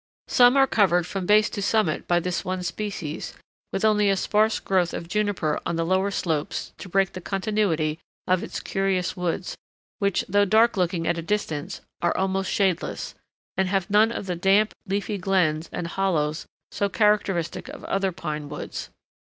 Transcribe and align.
Some 0.27 0.57
are 0.57 0.65
covered 0.65 1.05
from 1.05 1.27
base 1.27 1.47
to 1.51 1.61
summit 1.61 2.07
by 2.07 2.19
this 2.19 2.43
one 2.43 2.63
species, 2.63 3.35
with 3.71 3.85
only 3.85 4.09
a 4.09 4.17
sparse 4.17 4.59
growth 4.59 4.95
of 4.95 5.07
juniper 5.07 5.59
on 5.63 5.75
the 5.75 5.85
lower 5.85 6.09
slopes 6.09 6.73
to 6.79 6.89
break 6.89 7.13
the 7.13 7.21
continuity 7.21 7.99
of 8.25 8.41
its 8.41 8.59
curious 8.61 9.15
woods, 9.15 9.55
which, 9.99 10.25
though 10.27 10.43
dark 10.43 10.75
looking 10.75 11.05
at 11.05 11.19
a 11.19 11.21
distance, 11.21 11.81
are 12.01 12.17
almost 12.17 12.49
shadeless, 12.51 13.13
and 13.55 13.67
have 13.67 13.91
none 13.91 14.11
of 14.11 14.25
the 14.25 14.35
damp, 14.35 14.73
leafy 14.87 15.19
glens 15.19 15.69
and 15.71 15.85
hollows 15.85 16.47
so 16.71 16.89
characteristic 16.89 17.67
of 17.69 17.83
other 17.83 18.11
pine 18.11 18.49
woods. 18.49 18.89